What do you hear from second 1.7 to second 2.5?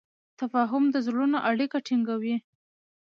ټینګه کوي.